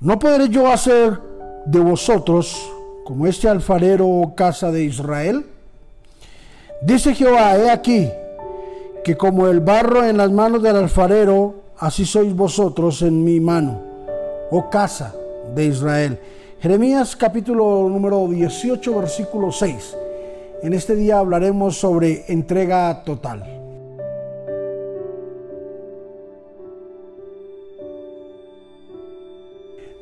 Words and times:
¿No 0.00 0.18
podré 0.18 0.48
yo 0.48 0.72
hacer 0.72 1.20
de 1.66 1.78
vosotros 1.78 2.72
como 3.04 3.26
este 3.26 3.50
alfarero 3.50 4.32
casa 4.34 4.72
de 4.72 4.84
Israel? 4.84 5.44
Dice 6.80 7.14
Jehová, 7.14 7.58
he 7.58 7.68
aquí, 7.68 8.08
que 9.04 9.18
como 9.18 9.46
el 9.48 9.60
barro 9.60 10.02
en 10.02 10.16
las 10.16 10.32
manos 10.32 10.62
del 10.62 10.76
alfarero, 10.76 11.56
así 11.76 12.06
sois 12.06 12.34
vosotros 12.34 13.02
en 13.02 13.22
mi 13.22 13.40
mano, 13.40 13.78
oh 14.50 14.70
casa 14.70 15.14
de 15.54 15.66
Israel. 15.66 16.18
Jeremías 16.60 17.14
capítulo 17.14 17.86
número 17.86 18.26
18, 18.26 18.98
versículo 19.00 19.52
6. 19.52 19.98
En 20.62 20.72
este 20.72 20.94
día 20.94 21.18
hablaremos 21.18 21.76
sobre 21.76 22.24
entrega 22.28 23.04
total. 23.04 23.59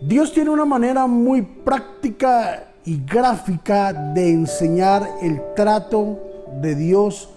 Dios 0.09 0.33
tiene 0.33 0.49
una 0.49 0.65
manera 0.65 1.07
muy 1.07 1.43
práctica 1.43 2.69
y 2.87 3.05
gráfica 3.05 3.93
de 3.93 4.31
enseñar 4.31 5.07
el 5.21 5.39
trato 5.55 6.19
de 6.63 6.75
Dios 6.75 7.29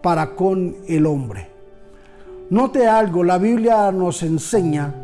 para 0.00 0.34
con 0.34 0.76
el 0.88 1.04
hombre. 1.04 1.46
Note 2.48 2.88
algo, 2.88 3.22
la 3.22 3.36
Biblia 3.36 3.92
nos 3.92 4.22
enseña 4.22 4.94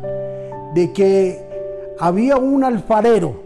de 0.73 0.91
que 0.91 1.93
había 1.99 2.37
un 2.37 2.63
alfarero 2.63 3.43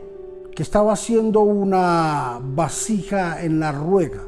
que 0.56 0.64
estaba 0.64 0.94
haciendo 0.94 1.42
una 1.42 2.40
vasija 2.42 3.44
en 3.44 3.60
la 3.60 3.74
ruega. 3.74 4.22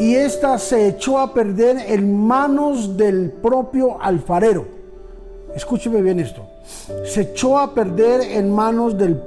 Y 0.00 0.16
esta 0.16 0.58
se 0.58 0.88
echó 0.88 1.20
a 1.20 1.32
perder 1.32 1.76
en 1.86 2.26
manos 2.26 2.96
del 2.96 3.30
propio 3.30 4.02
alfarero. 4.02 4.75
Escúcheme 5.56 6.02
bien 6.02 6.20
esto. 6.20 6.42
Se 7.06 7.22
echó 7.22 7.58
a 7.58 7.72
perder 7.72 8.20
en 8.20 8.52
manos 8.52 8.98
del 8.98 9.18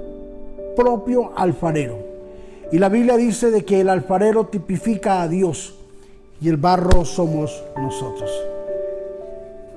propio 0.76 1.32
alfarero. 1.36 1.98
Y 2.72 2.78
la 2.78 2.88
Biblia 2.88 3.18
dice 3.18 3.50
de 3.50 3.66
que 3.66 3.82
el 3.82 3.90
alfarero 3.90 4.46
tipifica 4.46 5.24
a 5.24 5.28
Dios 5.28 5.74
y 6.40 6.48
el 6.48 6.58
barro 6.58 7.04
somos 7.04 7.64
nosotros. 7.76 8.30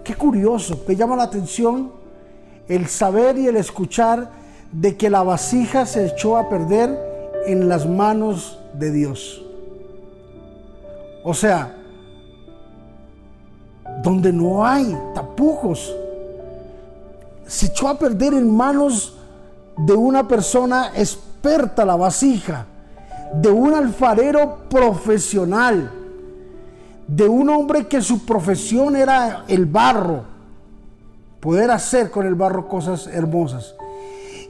Qué 0.05 0.14
curioso, 0.14 0.84
que 0.84 0.94
llama 0.94 1.17
la 1.17 1.22
atención 1.22 1.91
el 2.69 2.87
saber 2.87 3.39
y 3.39 3.47
el 3.47 3.56
escuchar 3.56 4.31
de 4.72 4.97
que 4.98 5.09
la 5.09 5.22
vasija 5.22 5.87
se 5.87 6.06
echó 6.06 6.37
a 6.37 6.50
perder 6.50 7.42
en 7.47 7.66
las 7.66 7.89
manos 7.89 8.59
de 8.75 8.92
Dios. 8.92 9.42
O 11.25 11.33
sea, 11.33 11.78
donde 14.03 14.34
no 14.34 14.66
hay 14.66 14.94
tapujos, 15.14 15.97
se 17.47 17.67
echó 17.67 17.89
a 17.89 17.98
perder 17.98 18.35
en 18.35 18.55
manos 18.55 19.15
de 19.77 19.93
una 19.95 20.27
persona 20.29 20.93
experta 20.95 21.84
la 21.84 21.97
vasija, 21.97 22.67
de 23.34 23.51
un 23.51 23.75
alfarero 23.75 24.69
profesional, 24.69 25.91
de 27.07 27.29
un 27.29 27.49
hombre 27.49 27.87
que 27.87 28.01
su 28.01 28.25
profesión 28.25 28.97
era 28.97 29.45
el 29.49 29.67
barro, 29.67 30.25
poder 31.41 31.71
hacer 31.71 32.11
con 32.11 32.27
el 32.27 32.34
barro 32.34 32.69
cosas 32.69 33.07
hermosas. 33.07 33.75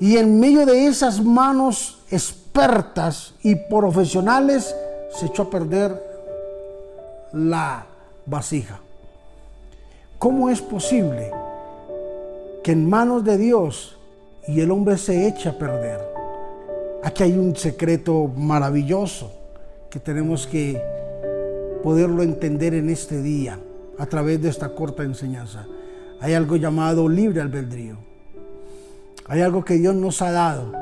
Y 0.00 0.16
en 0.16 0.38
medio 0.40 0.66
de 0.66 0.86
esas 0.86 1.22
manos 1.22 2.02
expertas 2.10 3.34
y 3.42 3.54
profesionales 3.54 4.74
se 5.18 5.26
echó 5.26 5.42
a 5.42 5.50
perder 5.50 6.12
la 7.32 7.86
vasija. 8.26 8.80
¿Cómo 10.18 10.50
es 10.50 10.60
posible 10.60 11.32
que 12.62 12.72
en 12.72 12.88
manos 12.88 13.24
de 13.24 13.38
Dios 13.38 13.96
y 14.46 14.60
el 14.60 14.70
hombre 14.70 14.96
se 14.98 15.26
echa 15.26 15.50
a 15.50 15.58
perder? 15.58 16.00
Aquí 17.02 17.24
hay 17.24 17.32
un 17.32 17.56
secreto 17.56 18.28
maravilloso 18.36 19.32
que 19.90 19.98
tenemos 19.98 20.46
que 20.46 20.80
poderlo 21.82 22.22
entender 22.22 22.74
en 22.74 22.88
este 22.88 23.20
día 23.20 23.58
a 23.98 24.06
través 24.06 24.40
de 24.40 24.48
esta 24.48 24.68
corta 24.74 25.02
enseñanza. 25.02 25.66
Hay 26.20 26.34
algo 26.34 26.56
llamado 26.56 27.08
libre 27.08 27.40
albedrío. 27.40 27.96
Hay 29.26 29.40
algo 29.40 29.64
que 29.64 29.74
Dios 29.74 29.94
nos 29.94 30.22
ha 30.22 30.30
dado 30.30 30.72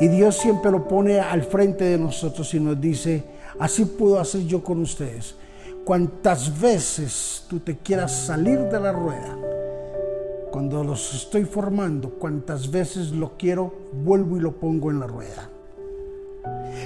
y 0.00 0.08
Dios 0.08 0.36
siempre 0.36 0.70
lo 0.70 0.88
pone 0.88 1.20
al 1.20 1.42
frente 1.42 1.84
de 1.84 1.98
nosotros 1.98 2.52
y 2.54 2.60
nos 2.60 2.80
dice, 2.80 3.22
así 3.58 3.84
puedo 3.84 4.18
hacer 4.18 4.42
yo 4.42 4.62
con 4.62 4.80
ustedes. 4.80 5.34
Cuantas 5.84 6.60
veces 6.60 7.44
tú 7.48 7.60
te 7.60 7.76
quieras 7.76 8.12
salir 8.26 8.58
de 8.60 8.80
la 8.80 8.92
rueda, 8.92 9.36
cuando 10.52 10.84
los 10.84 11.14
estoy 11.14 11.44
formando, 11.44 12.10
cuantas 12.10 12.70
veces 12.70 13.10
lo 13.10 13.32
quiero, 13.38 13.72
vuelvo 14.04 14.36
y 14.36 14.40
lo 14.40 14.52
pongo 14.52 14.90
en 14.90 15.00
la 15.00 15.06
rueda. 15.08 15.48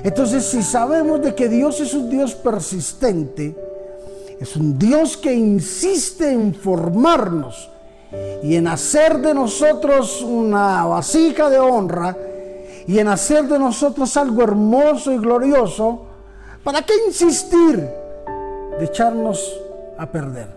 Entonces, 0.05 0.45
si 0.45 0.63
sabemos 0.63 1.21
de 1.21 1.35
que 1.35 1.49
Dios 1.49 1.81
es 1.81 1.93
un 1.93 2.09
Dios 2.09 2.35
persistente, 2.35 3.55
es 4.41 4.57
un 4.57 4.79
Dios 4.79 5.17
que 5.17 5.35
insiste 5.35 6.33
en 6.33 6.55
formarnos 6.55 7.69
y 8.43 8.55
en 8.55 8.69
hacer 8.69 9.19
de 9.19 9.35
nosotros 9.35 10.23
una 10.23 10.87
vasija 10.87 11.51
de 11.51 11.59
honra 11.59 12.17
y 12.87 12.99
en 13.01 13.09
hacer 13.09 13.49
de 13.49 13.59
nosotros 13.59 14.17
algo 14.17 14.43
hermoso 14.43 15.13
y 15.13 15.19
glorioso, 15.19 16.07
¿para 16.63 16.83
qué 16.83 16.95
insistir? 17.07 17.87
de 18.79 18.85
echarnos 18.85 19.59
a 19.99 20.07
perder. 20.07 20.49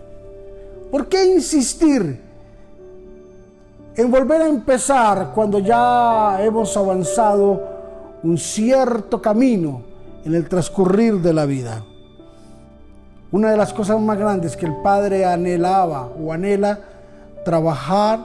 ¿Por 0.90 1.08
qué 1.08 1.24
insistir 1.24 2.29
en 3.96 4.10
volver 4.10 4.42
a 4.42 4.48
empezar 4.48 5.32
cuando 5.34 5.58
ya 5.58 6.38
hemos 6.42 6.76
avanzado 6.76 7.60
un 8.22 8.38
cierto 8.38 9.20
camino 9.20 9.82
en 10.24 10.34
el 10.34 10.48
transcurrir 10.48 11.20
de 11.20 11.32
la 11.32 11.46
vida? 11.46 11.84
Una 13.32 13.50
de 13.50 13.56
las 13.56 13.72
cosas 13.72 14.00
más 14.00 14.18
grandes 14.18 14.56
que 14.56 14.66
el 14.66 14.76
Padre 14.82 15.24
anhelaba 15.24 16.06
o 16.06 16.32
anhela 16.32 16.80
trabajar 17.44 18.24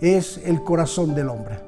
es 0.00 0.38
el 0.44 0.62
corazón 0.62 1.14
del 1.14 1.28
hombre. 1.28 1.58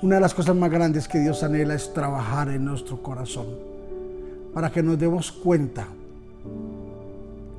Una 0.00 0.16
de 0.16 0.20
las 0.20 0.34
cosas 0.34 0.54
más 0.54 0.70
grandes 0.70 1.08
que 1.08 1.18
Dios 1.18 1.42
anhela 1.42 1.74
es 1.74 1.92
trabajar 1.92 2.48
en 2.48 2.64
nuestro 2.64 3.02
corazón 3.02 3.46
para 4.54 4.70
que 4.70 4.82
nos 4.82 4.98
demos 4.98 5.32
cuenta 5.32 5.86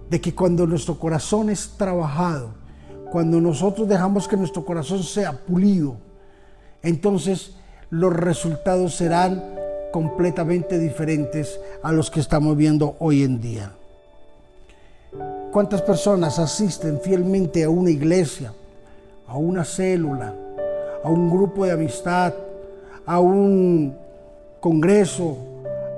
de 0.10 0.22
que 0.22 0.34
cuando 0.34 0.66
nuestro 0.66 0.98
corazón 0.98 1.50
es 1.50 1.70
trabajado, 1.78 2.50
cuando 3.12 3.42
nosotros 3.42 3.88
dejamos 3.88 4.28
que 4.28 4.38
nuestro 4.38 4.64
corazón 4.64 5.04
sea 5.04 5.34
pulido, 5.34 5.96
entonces 6.82 7.56
los 7.90 8.14
resultados 8.14 8.96
serán 8.96 9.44
completamente 9.92 10.78
diferentes 10.78 11.60
a 11.82 11.92
los 11.92 12.12
que 12.12 12.20
estamos 12.20 12.56
viendo 12.56 12.96
hoy 13.00 13.24
en 13.24 13.42
día. 13.42 13.72
¿Cuántas 15.52 15.82
personas 15.82 16.38
asisten 16.38 17.02
fielmente 17.02 17.64
a 17.64 17.70
una 17.70 17.90
iglesia, 17.90 18.54
a 19.28 19.38
una 19.38 19.66
célula, 19.66 20.36
a 21.04 21.10
un 21.10 21.30
grupo 21.30 21.66
de 21.66 21.72
amistad, 21.72 22.34
a 23.06 23.20
un 23.20 23.96
congreso, 24.60 25.38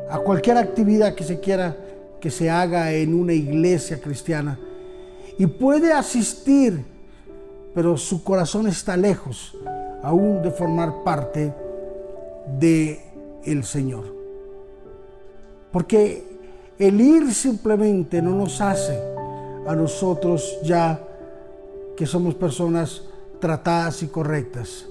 a 0.09 0.19
cualquier 0.19 0.57
actividad 0.57 1.13
que 1.13 1.23
se 1.23 1.39
quiera 1.39 1.75
que 2.21 2.31
se 2.31 2.49
haga 2.49 2.91
en 2.93 3.13
una 3.13 3.33
iglesia 3.33 3.99
cristiana 3.99 4.57
y 5.37 5.47
puede 5.47 5.91
asistir, 5.91 6.85
pero 7.73 7.97
su 7.97 8.23
corazón 8.23 8.67
está 8.67 8.97
lejos 8.97 9.55
aún 10.03 10.41
de 10.41 10.51
formar 10.51 11.03
parte 11.03 11.53
de 12.59 13.01
el 13.45 13.63
Señor. 13.63 14.03
Porque 15.71 16.23
el 16.79 16.99
ir 16.99 17.33
simplemente 17.33 18.21
no 18.21 18.31
nos 18.31 18.59
hace 18.61 18.99
a 19.67 19.75
nosotros 19.75 20.59
ya 20.63 20.99
que 21.95 22.05
somos 22.05 22.35
personas 22.35 23.03
tratadas 23.39 24.03
y 24.03 24.07
correctas. 24.07 24.85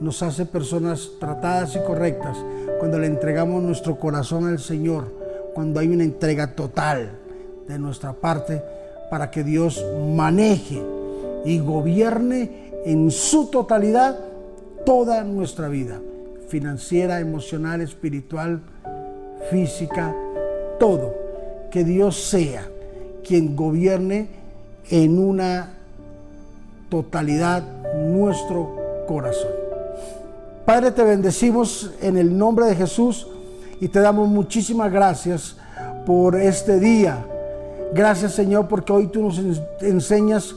Nos 0.00 0.22
hace 0.22 0.46
personas 0.46 1.10
tratadas 1.20 1.76
y 1.76 1.80
correctas 1.80 2.36
cuando 2.78 2.98
le 2.98 3.06
entregamos 3.06 3.62
nuestro 3.62 3.98
corazón 3.98 4.46
al 4.46 4.58
Señor 4.58 5.26
cuando 5.54 5.80
hay 5.80 5.88
una 5.88 6.04
entrega 6.04 6.54
total 6.54 7.12
de 7.66 7.78
nuestra 7.78 8.12
parte 8.12 8.62
para 9.10 9.30
que 9.30 9.42
Dios 9.42 9.82
maneje 10.14 10.95
y 11.46 11.60
gobierne 11.60 12.72
en 12.84 13.10
su 13.10 13.46
totalidad 13.46 14.18
toda 14.84 15.24
nuestra 15.24 15.68
vida, 15.68 16.00
financiera, 16.48 17.20
emocional, 17.20 17.80
espiritual, 17.80 18.60
física, 19.50 20.14
todo. 20.78 21.14
Que 21.70 21.84
Dios 21.84 22.16
sea 22.16 22.66
quien 23.26 23.56
gobierne 23.56 24.28
en 24.90 25.18
una 25.18 25.72
totalidad 26.88 27.62
nuestro 27.96 29.04
corazón. 29.06 29.50
Padre, 30.64 30.90
te 30.90 31.04
bendecimos 31.04 31.92
en 32.00 32.16
el 32.18 32.36
nombre 32.36 32.66
de 32.66 32.74
Jesús 32.74 33.28
y 33.80 33.88
te 33.88 34.00
damos 34.00 34.28
muchísimas 34.28 34.92
gracias 34.92 35.56
por 36.04 36.40
este 36.40 36.80
día. 36.80 37.24
Gracias 37.92 38.32
Señor 38.32 38.66
porque 38.66 38.92
hoy 38.92 39.06
tú 39.08 39.22
nos 39.22 39.40
enseñas 39.80 40.54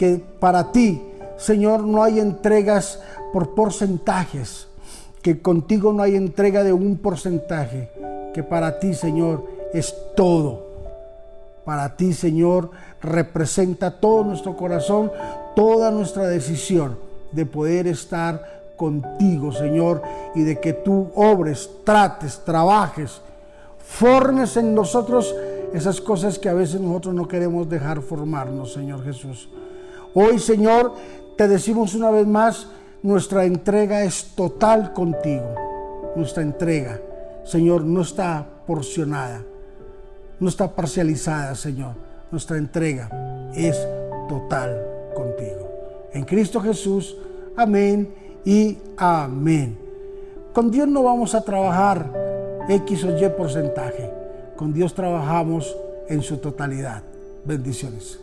que 0.00 0.18
para 0.40 0.72
ti 0.72 0.98
Señor, 1.40 1.84
no 1.84 2.02
hay 2.02 2.20
entregas 2.20 3.00
por 3.32 3.54
porcentajes, 3.54 4.68
que 5.22 5.40
contigo 5.40 5.90
no 5.90 6.02
hay 6.02 6.14
entrega 6.14 6.62
de 6.62 6.74
un 6.74 6.98
porcentaje, 6.98 7.88
que 8.34 8.42
para 8.42 8.78
ti, 8.78 8.92
Señor, 8.92 9.46
es 9.72 9.94
todo. 10.14 10.66
Para 11.64 11.96
ti, 11.96 12.12
Señor, 12.12 12.70
representa 13.00 14.00
todo 14.00 14.22
nuestro 14.22 14.54
corazón, 14.54 15.10
toda 15.56 15.90
nuestra 15.90 16.28
decisión 16.28 16.98
de 17.32 17.46
poder 17.46 17.86
estar 17.86 18.74
contigo, 18.76 19.50
Señor, 19.50 20.02
y 20.34 20.42
de 20.42 20.60
que 20.60 20.74
tú 20.74 21.10
obres, 21.14 21.70
trates, 21.84 22.38
trabajes, 22.44 23.22
formes 23.78 24.58
en 24.58 24.74
nosotros 24.74 25.34
esas 25.72 26.02
cosas 26.02 26.38
que 26.38 26.50
a 26.50 26.54
veces 26.54 26.82
nosotros 26.82 27.14
no 27.14 27.26
queremos 27.26 27.66
dejar 27.66 28.02
formarnos, 28.02 28.74
Señor 28.74 29.02
Jesús. 29.04 29.48
Hoy, 30.14 30.38
Señor, 30.40 30.94
te 31.36 31.46
decimos 31.46 31.94
una 31.94 32.10
vez 32.10 32.26
más, 32.26 32.66
nuestra 33.02 33.44
entrega 33.44 34.02
es 34.02 34.32
total 34.34 34.92
contigo. 34.92 35.54
Nuestra 36.16 36.42
entrega, 36.42 37.00
Señor, 37.44 37.84
no 37.84 38.02
está 38.02 38.44
porcionada, 38.66 39.42
no 40.40 40.48
está 40.48 40.74
parcializada, 40.74 41.54
Señor. 41.54 41.94
Nuestra 42.32 42.58
entrega 42.58 43.50
es 43.54 43.76
total 44.28 44.84
contigo. 45.14 45.68
En 46.12 46.24
Cristo 46.24 46.60
Jesús, 46.60 47.16
amén 47.56 48.12
y 48.44 48.78
amén. 48.96 49.78
Con 50.52 50.72
Dios 50.72 50.88
no 50.88 51.04
vamos 51.04 51.36
a 51.36 51.44
trabajar 51.44 52.12
X 52.68 53.04
o 53.04 53.16
Y 53.16 53.28
porcentaje. 53.30 54.10
Con 54.56 54.72
Dios 54.72 54.92
trabajamos 54.92 55.76
en 56.08 56.22
su 56.22 56.38
totalidad. 56.38 57.02
Bendiciones. 57.44 58.18